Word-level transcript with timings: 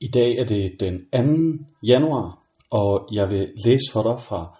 I 0.00 0.08
dag 0.08 0.38
er 0.38 0.44
det 0.44 0.80
den 0.80 0.94
2. 1.58 1.64
januar, 1.86 2.42
og 2.70 3.08
jeg 3.12 3.28
vil 3.28 3.52
læse 3.64 3.92
for 3.92 4.02
dig 4.02 4.20
fra 4.20 4.58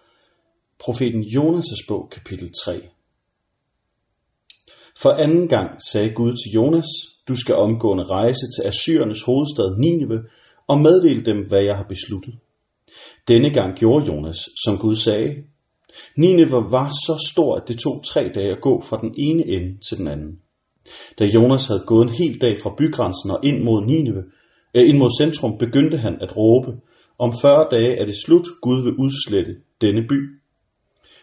profeten 0.78 1.22
Jonas' 1.22 1.86
bog, 1.88 2.08
kapitel 2.10 2.50
3. 2.64 2.72
For 5.02 5.10
anden 5.10 5.48
gang 5.48 5.82
sagde 5.82 6.14
Gud 6.14 6.32
til 6.32 6.52
Jonas, 6.54 6.86
du 7.28 7.34
skal 7.36 7.54
omgående 7.54 8.04
rejse 8.04 8.46
til 8.54 8.68
Assyrernes 8.68 9.22
hovedstad 9.22 9.76
Nineve 9.78 10.22
og 10.66 10.78
meddele 10.78 11.24
dem, 11.24 11.48
hvad 11.48 11.62
jeg 11.64 11.76
har 11.76 11.86
besluttet. 11.88 12.34
Denne 13.28 13.50
gang 13.50 13.78
gjorde 13.78 14.06
Jonas, 14.06 14.38
som 14.64 14.78
Gud 14.78 14.94
sagde. 14.94 15.36
Nineve 16.16 16.72
var 16.76 16.88
så 16.88 17.30
stor, 17.32 17.56
at 17.56 17.68
det 17.68 17.78
tog 17.78 18.04
tre 18.04 18.30
dage 18.34 18.52
at 18.52 18.62
gå 18.62 18.80
fra 18.80 18.96
den 19.00 19.14
ene 19.18 19.46
ende 19.46 19.78
til 19.88 19.98
den 19.98 20.08
anden. 20.08 20.40
Da 21.18 21.24
Jonas 21.24 21.66
havde 21.66 21.84
gået 21.86 22.02
en 22.02 22.14
hel 22.14 22.40
dag 22.40 22.58
fra 22.58 22.74
bygrænsen 22.78 23.30
og 23.30 23.40
ind 23.44 23.62
mod 23.64 23.86
Nineve, 23.86 24.22
ind 24.74 24.98
mod 24.98 25.10
centrum 25.20 25.58
begyndte 25.58 25.96
han 25.96 26.14
at 26.20 26.36
råbe, 26.36 26.70
om 27.18 27.32
40 27.42 27.68
dage 27.70 27.96
er 28.00 28.04
det 28.04 28.16
slut, 28.24 28.46
Gud 28.62 28.82
vil 28.82 28.94
udslette 29.04 29.52
denne 29.80 30.02
by. 30.10 30.20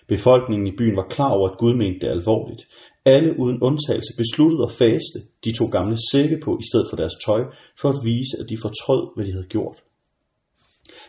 Befolkningen 0.08 0.67
i 0.67 0.76
byen 0.77 0.95
var 0.95 1.08
klar 1.09 1.31
over, 1.38 1.50
at 1.50 1.58
Gud 1.58 1.73
mente 1.73 2.00
det 2.02 2.13
alvorligt. 2.17 2.63
Alle 3.05 3.39
uden 3.39 3.62
undtagelse 3.62 4.13
besluttede 4.17 4.63
at 4.67 4.72
faste. 4.72 5.20
De 5.45 5.52
tog 5.58 5.70
gamle 5.77 5.98
sække 6.12 6.38
på 6.45 6.52
i 6.62 6.66
stedet 6.70 6.88
for 6.89 6.98
deres 7.02 7.16
tøj, 7.26 7.41
for 7.81 7.89
at 7.89 8.00
vise, 8.09 8.34
at 8.39 8.50
de 8.50 8.58
fortrød, 8.66 9.03
hvad 9.16 9.26
de 9.26 9.31
havde 9.31 9.53
gjort. 9.55 9.77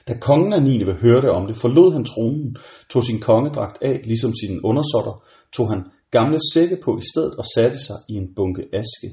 Da 0.08 0.12
kongen 0.28 0.52
af 0.52 0.62
Nineve 0.62 0.94
hørte 0.94 1.30
om 1.30 1.46
det, 1.46 1.56
forlod 1.56 1.92
han 1.92 2.04
tronen, 2.04 2.56
tog 2.92 3.02
sin 3.04 3.20
kongedragt 3.20 3.78
af, 3.82 4.00
ligesom 4.04 4.32
sine 4.40 4.64
undersåtter, 4.64 5.14
tog 5.56 5.66
han 5.72 5.82
gamle 6.10 6.38
sække 6.52 6.76
på 6.84 6.90
i 7.02 7.04
stedet 7.10 7.34
og 7.40 7.44
satte 7.54 7.78
sig 7.86 7.98
i 8.08 8.14
en 8.22 8.34
bunke 8.36 8.62
aske. 8.72 9.08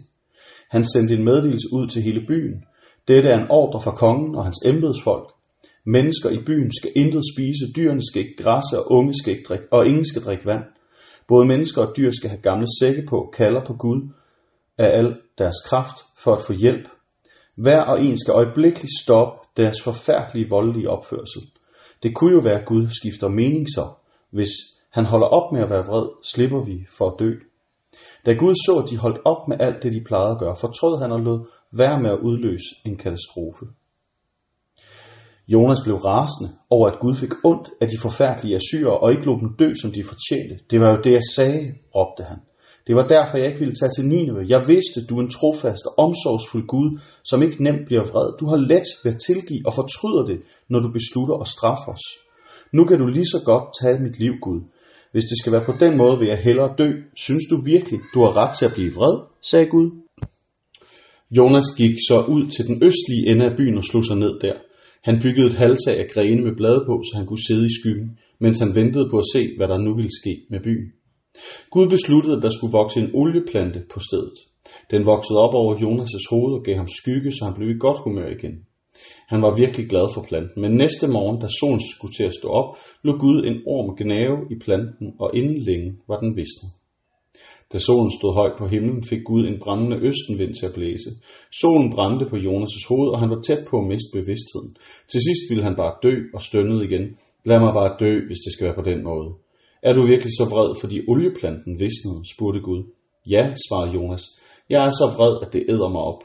Han 0.69 0.83
sendte 0.83 1.13
en 1.15 1.23
meddelelse 1.23 1.67
ud 1.77 1.87
til 1.87 2.01
hele 2.01 2.21
byen. 2.27 2.63
Dette 3.07 3.29
er 3.29 3.37
en 3.37 3.51
ordre 3.51 3.81
fra 3.81 3.91
kongen 3.91 4.35
og 4.35 4.43
hans 4.43 4.59
embedsfolk. 4.65 5.29
Mennesker 5.85 6.29
i 6.29 6.43
byen 6.45 6.71
skal 6.79 6.91
intet 6.95 7.23
spise, 7.33 7.73
dyrene 7.75 8.01
skal 8.11 8.21
ikke 8.21 8.43
græsse, 8.43 8.79
og 8.79 8.91
unge 8.91 9.13
skal 9.13 9.33
ikke 9.33 9.47
drikke, 9.47 9.65
og 9.71 9.85
ingen 9.85 10.05
skal 10.05 10.21
drikke 10.21 10.45
vand. 10.45 10.63
Både 11.27 11.45
mennesker 11.45 11.81
og 11.81 11.97
dyr 11.97 12.11
skal 12.11 12.29
have 12.29 12.41
gamle 12.41 12.67
sække 12.79 13.05
på, 13.09 13.33
kalder 13.33 13.65
på 13.65 13.73
Gud 13.73 14.01
af 14.77 14.97
al 14.97 15.17
deres 15.37 15.55
kraft 15.65 15.97
for 16.17 16.31
at 16.35 16.41
få 16.41 16.53
hjælp. 16.53 16.87
Hver 17.55 17.81
og 17.81 18.03
en 18.05 18.17
skal 18.17 18.31
øjeblikkeligt 18.31 18.99
stoppe 19.01 19.47
deres 19.57 19.81
forfærdelige 19.81 20.49
voldelige 20.49 20.89
opførsel. 20.89 21.41
Det 22.03 22.15
kunne 22.15 22.33
jo 22.33 22.39
være, 22.39 22.59
at 22.59 22.65
Gud 22.65 22.87
skifter 22.89 23.29
mening 23.29 23.67
så. 23.69 23.85
Hvis 24.31 24.49
han 24.91 25.05
holder 25.05 25.27
op 25.27 25.51
med 25.51 25.61
at 25.61 25.69
være 25.69 25.85
vred, 25.87 26.07
slipper 26.23 26.61
vi 26.65 26.85
for 26.97 27.07
at 27.09 27.19
dø. 27.19 27.31
Da 28.25 28.33
Gud 28.33 28.55
så, 28.55 28.83
at 28.83 28.89
de 28.89 28.97
holdt 28.97 29.19
op 29.25 29.47
med 29.47 29.57
alt 29.59 29.83
det, 29.83 29.93
de 29.93 30.03
plejede 30.07 30.31
at 30.31 30.39
gøre, 30.39 30.55
fortrød 30.55 31.01
han 31.01 31.11
og 31.11 31.19
lod 31.19 31.45
være 31.77 32.01
med 32.01 32.09
at 32.09 32.19
udløse 32.19 32.69
en 32.85 32.95
katastrofe. 32.97 33.65
Jonas 35.47 35.81
blev 35.83 35.95
rasende 35.95 36.49
over, 36.69 36.89
at 36.89 36.99
Gud 36.99 37.15
fik 37.15 37.33
ondt 37.43 37.69
af 37.81 37.87
de 37.87 37.97
forfærdelige 37.97 38.55
assyrer 38.55 38.91
og 38.91 39.11
ikke 39.11 39.25
lod 39.25 39.39
dem 39.39 39.55
dø, 39.59 39.73
som 39.81 39.91
de 39.91 40.03
fortjente. 40.03 40.55
Det 40.71 40.79
var 40.81 40.89
jo 40.89 41.01
det, 41.03 41.11
jeg 41.11 41.25
sagde, 41.35 41.73
råbte 41.95 42.23
han. 42.23 42.39
Det 42.87 42.95
var 42.95 43.07
derfor, 43.07 43.37
jeg 43.37 43.47
ikke 43.47 43.59
ville 43.59 43.79
tage 43.79 43.91
til 43.95 44.05
Nineve. 44.05 44.45
Jeg 44.53 44.67
vidste, 44.67 45.05
du 45.09 45.17
er 45.17 45.21
en 45.21 45.35
trofast 45.37 45.83
og 45.87 45.93
omsorgsfuld 46.05 46.65
Gud, 46.67 46.99
som 47.23 47.43
ikke 47.43 47.63
nemt 47.63 47.85
bliver 47.85 48.03
vred. 48.11 48.27
Du 48.39 48.45
har 48.51 48.57
let 48.57 48.87
ved 49.03 49.13
at 49.13 49.21
tilgive 49.27 49.65
og 49.65 49.73
fortryder 49.73 50.23
det, 50.25 50.39
når 50.69 50.79
du 50.79 50.89
beslutter 50.91 51.35
at 51.43 51.47
straffe 51.47 51.87
os. 51.95 52.05
Nu 52.71 52.85
kan 52.85 52.97
du 52.99 53.07
lige 53.07 53.31
så 53.35 53.39
godt 53.45 53.65
tage 53.81 53.99
mit 53.99 54.19
liv, 54.19 54.33
Gud. 54.41 54.61
Hvis 55.11 55.23
det 55.23 55.37
skal 55.39 55.53
være 55.53 55.65
på 55.65 55.75
den 55.79 55.97
måde, 55.97 56.19
vil 56.19 56.27
jeg 56.27 56.37
hellere 56.37 56.75
dø. 56.77 56.89
Synes 57.25 57.45
du 57.51 57.55
virkelig, 57.73 57.99
du 58.13 58.19
har 58.25 58.37
ret 58.41 58.53
til 58.57 58.65
at 58.65 58.73
blive 58.73 58.91
vred, 58.97 59.15
sagde 59.51 59.65
Gud. 59.65 59.87
Jonas 61.37 61.67
gik 61.77 61.95
så 62.07 62.17
ud 62.35 62.43
til 62.53 62.67
den 62.67 62.77
østlige 62.87 63.27
ende 63.31 63.45
af 63.45 63.57
byen 63.57 63.77
og 63.77 63.83
slog 63.83 64.05
sig 64.05 64.17
ned 64.17 64.39
der. 64.39 64.53
Han 65.03 65.19
byggede 65.23 65.47
et 65.47 65.53
halvtag 65.63 65.95
af 65.99 66.07
grene 66.13 66.41
med 66.41 66.55
blade 66.57 66.83
på, 66.89 66.95
så 67.07 67.13
han 67.17 67.25
kunne 67.25 67.47
sidde 67.47 67.65
i 67.65 67.75
skyggen, 67.79 68.09
mens 68.39 68.59
han 68.59 68.75
ventede 68.75 69.07
på 69.11 69.17
at 69.17 69.29
se, 69.33 69.41
hvad 69.57 69.67
der 69.67 69.77
nu 69.77 69.95
ville 69.95 70.17
ske 70.21 70.33
med 70.49 70.59
byen. 70.67 70.89
Gud 71.73 71.87
besluttede, 71.89 72.37
at 72.37 72.43
der 72.43 72.49
skulle 72.49 72.77
vokse 72.79 72.99
en 72.99 73.11
olieplante 73.13 73.79
på 73.93 73.99
stedet. 73.99 74.37
Den 74.91 75.05
voksede 75.05 75.39
op 75.45 75.53
over 75.61 75.73
Jonas' 75.83 76.27
hoved 76.31 76.53
og 76.57 76.63
gav 76.63 76.75
ham 76.75 76.87
skygge, 76.87 77.31
så 77.31 77.45
han 77.45 77.53
blev 77.57 77.69
i 77.69 77.79
godt 77.85 77.99
humør 78.03 78.29
igen. 78.37 78.55
Han 79.27 79.41
var 79.41 79.55
virkelig 79.55 79.85
glad 79.89 80.07
for 80.13 80.21
planten, 80.29 80.61
men 80.61 80.71
næste 80.83 81.07
morgen, 81.07 81.41
da 81.41 81.47
solen 81.59 81.81
skulle 81.93 82.13
til 82.13 82.23
at 82.23 82.37
stå 82.39 82.47
op, 82.47 82.69
lå 83.03 83.11
Gud 83.17 83.37
en 83.49 83.57
orm 83.75 83.89
gnave 84.01 84.37
i 84.53 84.55
planten, 84.65 85.07
og 85.19 85.31
inden 85.33 85.57
længe 85.67 85.89
var 86.07 86.19
den 86.19 86.31
visnet. 86.37 86.69
Da 87.73 87.77
solen 87.79 88.11
stod 88.19 88.33
højt 88.39 88.57
på 88.57 88.65
himlen, 88.73 89.03
fik 89.03 89.23
Gud 89.29 89.43
en 89.47 89.59
brændende 89.63 89.97
østenvind 90.09 90.53
til 90.55 90.65
at 90.69 90.75
blæse. 90.77 91.09
Solen 91.61 91.89
brændte 91.95 92.25
på 92.31 92.37
Jonas' 92.47 92.87
hoved, 92.89 93.09
og 93.13 93.19
han 93.19 93.29
var 93.29 93.41
tæt 93.47 93.63
på 93.69 93.75
at 93.79 93.87
miste 93.91 94.11
bevidstheden. 94.17 94.71
Til 95.11 95.19
sidst 95.27 95.43
ville 95.49 95.63
han 95.67 95.75
bare 95.81 95.93
dø 96.05 96.13
og 96.35 96.41
stønnede 96.41 96.85
igen. 96.87 97.05
Lad 97.49 97.59
mig 97.59 97.73
bare 97.79 97.95
dø, 98.03 98.11
hvis 98.27 98.41
det 98.45 98.53
skal 98.53 98.65
være 98.67 98.79
på 98.81 98.87
den 98.91 98.99
måde. 99.03 99.29
Er 99.87 99.93
du 99.93 100.01
virkelig 100.13 100.33
så 100.39 100.45
vred, 100.53 100.69
fordi 100.81 100.97
olieplanten 101.11 101.73
visnede, 101.83 102.19
spurgte 102.33 102.61
Gud. 102.67 102.81
Ja, 103.33 103.43
svarede 103.65 103.93
Jonas. 103.97 104.23
Jeg 104.69 104.79
er 104.87 104.93
så 105.01 105.07
vred, 105.17 105.33
at 105.43 105.53
det 105.53 105.63
æder 105.73 105.89
mig 105.95 106.03
op. 106.11 106.21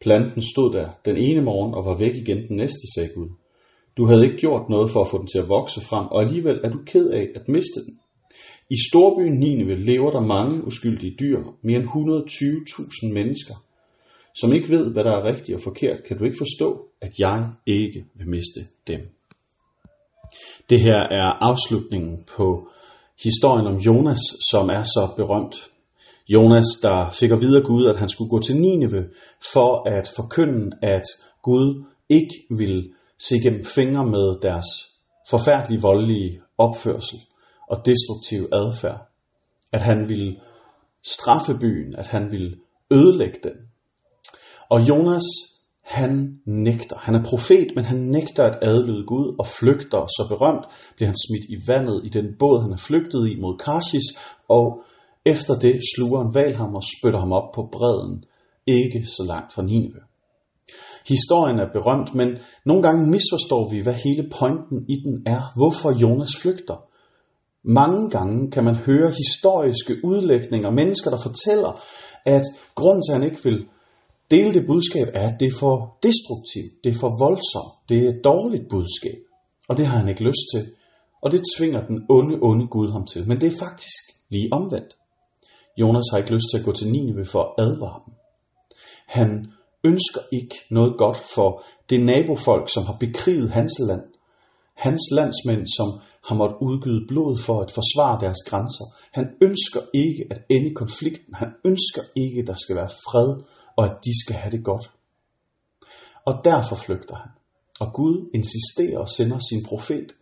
Planten 0.00 0.42
stod 0.42 0.72
der 0.72 0.88
den 1.04 1.16
ene 1.16 1.42
morgen 1.42 1.74
og 1.74 1.84
var 1.84 1.96
væk 1.98 2.14
igen 2.16 2.48
den 2.48 2.56
næste, 2.56 2.84
sagde 2.94 3.10
Gud. 3.16 3.28
Du 3.96 4.04
havde 4.04 4.24
ikke 4.24 4.36
gjort 4.36 4.68
noget 4.68 4.90
for 4.90 5.00
at 5.00 5.08
få 5.08 5.18
den 5.18 5.26
til 5.26 5.38
at 5.38 5.48
vokse 5.48 5.80
frem, 5.80 6.06
og 6.06 6.22
alligevel 6.22 6.60
er 6.64 6.70
du 6.70 6.78
ked 6.86 7.06
af 7.10 7.26
at 7.34 7.48
miste 7.48 7.80
den. 7.86 7.94
I 8.70 8.76
storbyen 8.90 9.38
Nineve 9.38 9.76
lever 9.76 10.10
der 10.10 10.20
mange 10.20 10.64
uskyldige 10.66 11.16
dyr, 11.20 11.38
mere 11.62 11.80
end 11.80 11.88
120.000 11.88 13.12
mennesker. 13.12 13.54
Som 14.34 14.52
ikke 14.52 14.68
ved, 14.68 14.92
hvad 14.92 15.04
der 15.04 15.10
er 15.10 15.24
rigtigt 15.24 15.56
og 15.56 15.62
forkert, 15.62 16.04
kan 16.04 16.18
du 16.18 16.24
ikke 16.24 16.38
forstå, 16.38 16.88
at 17.00 17.18
jeg 17.18 17.50
ikke 17.66 18.04
vil 18.14 18.28
miste 18.28 18.60
dem. 18.86 19.00
Det 20.70 20.80
her 20.80 21.00
er 21.10 21.28
afslutningen 21.50 22.24
på 22.36 22.68
historien 23.24 23.66
om 23.66 23.76
Jonas, 23.76 24.20
som 24.50 24.68
er 24.68 24.82
så 24.82 25.08
berømt. 25.16 25.56
Jonas, 26.28 26.66
der 26.82 27.10
fik 27.20 27.30
at 27.30 27.40
vide 27.40 27.58
af 27.58 27.64
Gud, 27.64 27.86
at 27.86 27.96
han 27.96 28.08
skulle 28.08 28.30
gå 28.30 28.38
til 28.38 28.56
Nineve 28.56 29.08
for 29.52 29.88
at 29.88 30.12
forkynde, 30.16 30.76
at 30.82 31.04
Gud 31.42 31.84
ikke 32.08 32.34
ville 32.58 32.90
se 33.18 33.34
gennem 33.42 33.64
fingre 33.64 34.06
med 34.06 34.40
deres 34.42 34.66
forfærdelige 35.30 35.82
voldelige 35.82 36.40
opførsel 36.58 37.18
og 37.68 37.86
destruktiv 37.86 38.48
adfærd. 38.52 39.08
At 39.72 39.82
han 39.82 40.08
ville 40.08 40.36
straffe 41.04 41.54
byen, 41.60 41.94
at 41.96 42.06
han 42.06 42.32
ville 42.32 42.56
ødelægge 42.90 43.38
den. 43.42 43.52
Og 44.70 44.88
Jonas, 44.88 45.22
han 45.82 46.40
nægter. 46.46 46.96
Han 46.98 47.14
er 47.14 47.22
profet, 47.24 47.68
men 47.74 47.84
han 47.84 47.98
nægter 47.98 48.44
at 48.44 48.58
adlyde 48.62 49.06
Gud 49.06 49.36
og 49.38 49.46
flygter. 49.46 50.06
Så 50.06 50.26
berømt 50.28 50.64
bliver 50.96 51.08
han 51.08 51.16
smidt 51.26 51.46
i 51.54 51.56
vandet 51.68 52.00
i 52.04 52.08
den 52.08 52.26
båd, 52.38 52.62
han 52.62 52.72
er 52.72 52.76
flygtet 52.76 53.28
i 53.28 53.40
mod 53.40 53.58
Karsis, 53.58 54.08
og 54.48 54.82
efter 55.24 55.58
det 55.58 55.80
sluger 55.96 56.20
en 56.22 56.34
val 56.34 56.54
ham 56.54 56.74
og 56.74 56.82
spytter 56.82 57.18
ham 57.18 57.32
op 57.32 57.52
på 57.54 57.68
bredden, 57.72 58.24
ikke 58.66 59.06
så 59.06 59.24
langt 59.28 59.52
fra 59.52 59.62
Nineve. 59.62 60.00
Historien 61.08 61.58
er 61.58 61.72
berømt, 61.72 62.14
men 62.14 62.28
nogle 62.64 62.82
gange 62.82 63.10
misforstår 63.10 63.70
vi, 63.70 63.80
hvad 63.80 63.94
hele 63.94 64.30
pointen 64.38 64.78
i 64.88 64.96
den 65.04 65.22
er. 65.26 65.40
Hvorfor 65.56 65.98
Jonas 66.02 66.36
flygter. 66.42 66.76
Mange 67.66 68.10
gange 68.10 68.50
kan 68.50 68.64
man 68.64 68.76
høre 68.76 69.10
historiske 69.10 69.94
udlægninger, 70.04 70.70
mennesker, 70.70 71.10
der 71.10 71.20
fortæller, 71.22 71.82
at 72.24 72.42
grunden 72.74 73.02
til, 73.02 73.12
at 73.12 73.18
han 73.18 73.30
ikke 73.30 73.44
vil 73.44 73.66
dele 74.30 74.54
det 74.54 74.66
budskab, 74.66 75.08
er, 75.14 75.28
at 75.28 75.40
det 75.40 75.46
er 75.46 75.58
for 75.58 75.98
destruktivt, 76.02 76.84
det 76.84 76.90
er 76.90 76.98
for 76.98 77.24
voldsomt, 77.24 77.72
det 77.88 77.98
er 78.04 78.08
et 78.08 78.20
dårligt 78.24 78.68
budskab. 78.70 79.18
Og 79.68 79.76
det 79.76 79.86
har 79.86 79.98
han 79.98 80.08
ikke 80.08 80.24
lyst 80.24 80.46
til. 80.54 80.62
Og 81.22 81.32
det 81.32 81.42
tvinger 81.56 81.86
den 81.86 81.98
onde, 82.08 82.38
onde 82.42 82.66
Gud 82.66 82.92
ham 82.92 83.06
til. 83.06 83.28
Men 83.28 83.40
det 83.40 83.46
er 83.52 83.58
faktisk 83.58 84.02
lige 84.30 84.52
omvendt. 84.52 84.96
Jonas 85.80 86.08
har 86.10 86.18
ikke 86.18 86.34
lyst 86.34 86.46
til 86.50 86.58
at 86.58 86.64
gå 86.64 86.72
til 86.72 86.92
Nineve 86.92 87.24
for 87.24 87.42
at 87.42 87.64
advare 87.64 88.00
dem. 88.06 88.14
Han 89.06 89.46
ønsker 89.84 90.20
ikke 90.32 90.56
noget 90.70 90.98
godt 90.98 91.16
for 91.16 91.62
det 91.90 92.00
nabofolk, 92.00 92.68
som 92.74 92.84
har 92.84 92.96
bekriget 93.00 93.50
hans 93.50 93.72
land. 93.88 94.04
Hans 94.74 95.02
landsmænd, 95.12 95.66
som 95.76 95.88
har 96.28 96.34
måttet 96.34 96.56
udgyde 96.60 97.06
blod 97.08 97.38
for 97.38 97.62
at 97.62 97.70
forsvare 97.70 98.20
deres 98.20 98.42
grænser. 98.46 98.84
Han 99.12 99.26
ønsker 99.42 99.80
ikke 99.94 100.26
at 100.30 100.44
ende 100.48 100.74
konflikten. 100.74 101.34
Han 101.34 101.48
ønsker 101.64 102.02
ikke, 102.16 102.40
at 102.40 102.46
der 102.46 102.54
skal 102.54 102.76
være 102.76 102.88
fred, 102.88 103.42
og 103.76 103.84
at 103.84 103.96
de 104.04 104.12
skal 104.24 104.36
have 104.36 104.56
det 104.56 104.64
godt. 104.64 104.90
Og 106.24 106.34
derfor 106.44 106.76
flygter 106.76 107.16
han. 107.16 107.30
Og 107.80 107.92
Gud 107.94 108.30
insisterer 108.34 108.98
og 108.98 109.08
sender 109.08 109.38
sin 109.38 109.64
profet 109.64 110.12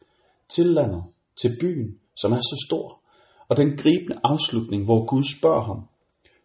til 0.48 0.66
landet, 0.66 1.02
til 1.40 1.50
byen, 1.60 1.98
som 2.20 2.32
er 2.32 2.40
så 2.40 2.66
stor. 2.66 3.00
Og 3.48 3.56
den 3.56 3.76
gribende 3.76 4.20
afslutning, 4.24 4.84
hvor 4.84 5.06
Gud 5.06 5.24
spørger 5.38 5.64
ham, 5.64 5.80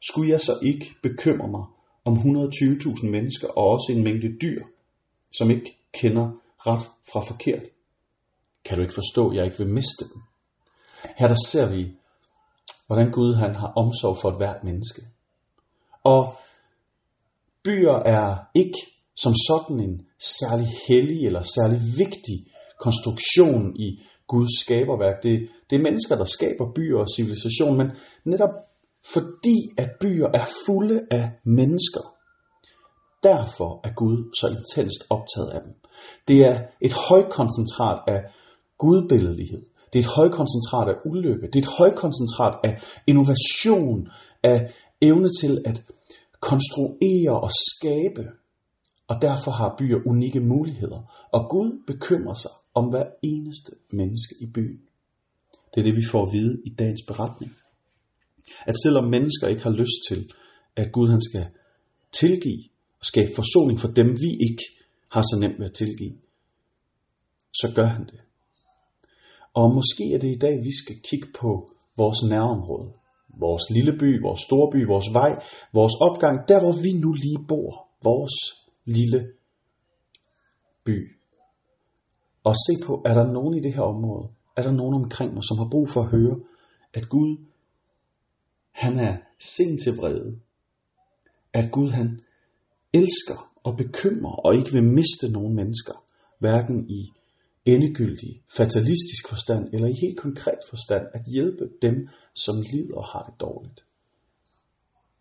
skulle 0.01 0.31
jeg 0.31 0.41
så 0.41 0.53
ikke 0.61 0.95
bekymre 1.03 1.47
mig 1.47 1.65
om 2.05 2.13
120.000 2.13 3.09
mennesker 3.09 3.47
og 3.47 3.67
også 3.67 3.91
en 3.91 4.03
mængde 4.03 4.37
dyr, 4.41 4.63
som 5.37 5.51
ikke 5.51 5.77
kender 5.93 6.31
ret 6.57 6.85
fra 7.11 7.19
forkert? 7.19 7.63
Kan 8.69 8.77
du 8.77 8.81
ikke 8.81 8.93
forstå, 8.93 9.29
at 9.29 9.35
jeg 9.35 9.45
ikke 9.45 9.57
vil 9.57 9.73
miste 9.73 10.05
dem? 10.13 10.21
Her 11.17 11.27
der 11.27 11.35
ser 11.45 11.69
vi, 11.69 11.91
hvordan 12.87 13.11
Gud 13.11 13.33
han 13.33 13.55
har 13.55 13.73
omsorg 13.75 14.17
for 14.21 14.29
et 14.29 14.37
hvert 14.37 14.63
menneske. 14.63 15.01
Og 16.03 16.33
byer 17.63 17.93
er 17.93 18.37
ikke 18.55 18.79
som 19.15 19.33
sådan 19.47 19.79
en 19.79 20.01
særlig 20.39 20.67
hellig 20.87 21.25
eller 21.25 21.41
særlig 21.41 21.79
vigtig 21.97 22.37
konstruktion 22.79 23.75
i 23.75 23.99
Guds 24.27 24.59
skaberværk. 24.59 25.23
Det, 25.23 25.49
det 25.69 25.75
er 25.75 25.81
mennesker, 25.81 26.15
der 26.15 26.25
skaber 26.25 26.73
byer 26.75 26.99
og 26.99 27.07
civilisation, 27.15 27.77
men 27.77 27.87
netop 28.25 28.53
fordi 29.13 29.57
at 29.77 29.89
byer 30.01 30.27
er 30.33 30.45
fulde 30.65 31.07
af 31.11 31.31
mennesker, 31.43 32.15
derfor 33.23 33.79
er 33.83 33.93
Gud 33.93 34.33
så 34.39 34.47
intenst 34.47 35.01
optaget 35.09 35.49
af 35.49 35.61
dem. 35.63 35.73
Det 36.27 36.39
er 36.39 36.55
et 36.81 36.93
højkoncentrat 36.93 37.99
af 38.07 38.21
gudbilledlighed. 38.79 39.61
Det 39.93 39.99
er 39.99 40.03
et 40.03 40.15
højkoncentrat 40.19 40.87
af 40.93 40.97
ulykke. 41.05 41.47
Det 41.47 41.55
er 41.55 41.67
et 41.67 41.75
højkoncentrat 41.77 42.55
af 42.63 42.73
innovation, 43.07 44.07
af 44.43 44.73
evne 45.01 45.29
til 45.41 45.61
at 45.65 45.83
konstruere 46.39 47.41
og 47.45 47.51
skabe. 47.69 48.23
Og 49.07 49.15
derfor 49.21 49.51
har 49.51 49.75
byer 49.79 49.99
unikke 50.05 50.39
muligheder. 50.39 51.29
Og 51.31 51.49
Gud 51.49 51.83
bekymrer 51.87 52.33
sig 52.33 52.51
om 52.73 52.85
hver 52.89 53.05
eneste 53.23 53.71
menneske 53.91 54.35
i 54.41 54.47
byen. 54.53 54.79
Det 55.71 55.79
er 55.79 55.83
det, 55.83 55.95
vi 55.95 56.05
får 56.11 56.21
at 56.25 56.33
vide 56.33 56.61
i 56.65 56.69
dagens 56.69 57.03
beretning. 57.07 57.51
At 58.65 58.75
selvom 58.83 59.03
mennesker 59.03 59.47
ikke 59.47 59.63
har 59.63 59.75
lyst 59.81 59.99
til, 60.09 60.31
at 60.75 60.91
Gud 60.91 61.09
han 61.09 61.21
skal 61.21 61.45
tilgive 62.11 62.63
og 62.99 63.05
skabe 63.05 63.31
forsoning 63.35 63.79
for 63.79 63.87
dem, 63.87 64.07
vi 64.07 64.31
ikke 64.49 64.63
har 65.11 65.21
så 65.21 65.37
nemt 65.41 65.59
ved 65.59 65.65
at 65.65 65.73
tilgive, 65.73 66.15
så 67.53 67.73
gør 67.75 67.85
han 67.85 68.05
det. 68.05 68.19
Og 69.59 69.67
måske 69.75 70.03
er 70.15 70.19
det 70.19 70.31
i 70.35 70.39
dag, 70.45 70.55
vi 70.63 70.73
skal 70.81 70.95
kigge 71.09 71.27
på 71.39 71.51
vores 71.97 72.19
nærområde. 72.29 72.89
Vores 73.39 73.63
lille 73.75 73.93
by, 74.01 74.21
vores 74.21 74.41
store 74.47 74.71
by, 74.73 74.87
vores 74.87 75.09
vej, 75.13 75.31
vores 75.73 75.95
opgang, 76.07 76.47
der 76.47 76.59
hvor 76.59 76.75
vi 76.85 76.91
nu 77.03 77.11
lige 77.13 77.41
bor. 77.47 77.71
Vores 78.03 78.35
lille 78.85 79.19
by. 80.85 80.97
Og 82.43 82.55
se 82.65 82.73
på, 82.85 83.01
er 83.05 83.13
der 83.13 83.31
nogen 83.31 83.53
i 83.57 83.59
det 83.59 83.73
her 83.73 83.81
område, 83.81 84.27
er 84.57 84.63
der 84.63 84.71
nogen 84.71 84.95
omkring 85.03 85.33
mig, 85.33 85.43
som 85.43 85.57
har 85.57 85.69
brug 85.71 85.89
for 85.89 86.01
at 86.01 86.09
høre, 86.09 86.35
at 86.93 87.09
Gud, 87.09 87.37
han 88.71 88.99
er 88.99 89.17
sent 89.39 89.81
til 89.83 89.93
vrede. 89.97 90.39
At 91.53 91.71
Gud, 91.71 91.89
han 91.89 92.19
elsker 92.93 93.53
og 93.63 93.77
bekymrer 93.77 94.35
og 94.45 94.55
ikke 94.55 94.71
vil 94.71 94.83
miste 94.83 95.31
nogen 95.31 95.55
mennesker, 95.55 95.93
hverken 96.39 96.89
i 96.89 97.11
endegyldig, 97.73 98.41
fatalistisk 98.57 99.27
forstand 99.29 99.73
eller 99.73 99.87
i 99.87 99.93
helt 100.01 100.17
konkret 100.17 100.59
forstand 100.69 101.05
at 101.13 101.21
hjælpe 101.33 101.69
dem, 101.81 101.95
som 102.35 102.55
lider 102.71 102.95
og 102.95 103.05
har 103.05 103.23
det 103.29 103.39
dårligt. 103.39 103.85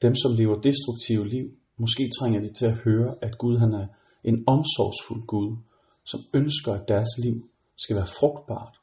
Dem, 0.02 0.14
som 0.14 0.34
lever 0.34 0.60
destruktive 0.60 1.28
liv, 1.28 1.46
måske 1.76 2.10
trænger 2.18 2.40
de 2.40 2.52
til 2.52 2.66
at 2.66 2.74
høre, 2.74 3.14
at 3.22 3.38
Gud 3.38 3.58
han 3.58 3.72
er 3.72 3.86
en 4.24 4.44
omsorgsfuld 4.46 5.26
Gud, 5.26 5.56
som 6.04 6.20
ønsker, 6.34 6.72
at 6.72 6.88
deres 6.88 7.18
liv 7.24 7.50
skal 7.76 7.96
være 7.96 8.06
frugtbart 8.06 8.74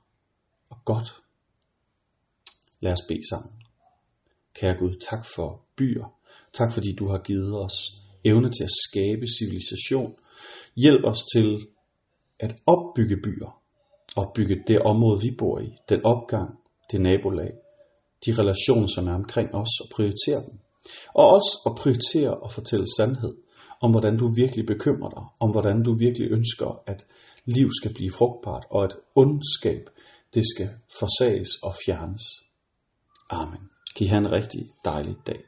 og 0.69 0.77
godt. 0.85 1.09
Lad 2.79 2.91
os 2.91 3.01
bede 3.07 3.29
sammen. 3.29 3.51
Kære 4.53 4.77
Gud, 4.79 4.93
tak 5.09 5.25
for 5.35 5.65
byer. 5.75 6.13
Tak 6.53 6.73
fordi 6.73 6.95
du 6.95 7.07
har 7.07 7.17
givet 7.17 7.55
os 7.65 7.77
evne 8.23 8.49
til 8.49 8.63
at 8.63 8.75
skabe 8.89 9.25
civilisation. 9.39 10.15
Hjælp 10.75 11.03
os 11.05 11.19
til 11.33 11.67
at 12.39 12.55
opbygge 12.67 13.17
byer, 13.23 13.61
opbygge 14.15 14.63
det 14.67 14.81
område, 14.81 15.21
vi 15.21 15.35
bor 15.37 15.59
i, 15.59 15.69
den 15.89 16.05
opgang, 16.05 16.49
det 16.91 17.01
nabolag, 17.01 17.51
de 18.25 18.31
relationer, 18.31 18.87
som 18.87 19.07
er 19.07 19.13
omkring 19.13 19.55
os, 19.55 19.79
og 19.83 19.87
prioritere 19.95 20.41
dem. 20.49 20.59
Og 21.13 21.25
også 21.27 21.51
at 21.65 21.75
prioritere 21.75 22.33
og 22.33 22.51
fortælle 22.51 22.85
sandhed 22.97 23.33
om, 23.81 23.91
hvordan 23.91 24.17
du 24.17 24.33
virkelig 24.35 24.65
bekymrer 24.65 25.09
dig, 25.09 25.23
om 25.39 25.51
hvordan 25.51 25.83
du 25.83 25.95
virkelig 25.99 26.31
ønsker, 26.31 26.83
at 26.87 27.05
liv 27.45 27.69
skal 27.79 27.93
blive 27.93 28.11
frugtbart, 28.11 28.65
og 28.69 28.83
at 28.83 28.95
ondskab, 29.15 29.89
det 30.33 30.43
skal 30.53 30.69
forsages 30.99 31.49
og 31.63 31.73
fjernes. 31.85 32.23
Amen. 33.29 33.69
Giv 33.95 34.07
have 34.07 34.17
en 34.17 34.31
rigtig 34.31 34.61
dejlig 34.85 35.15
dag. 35.27 35.41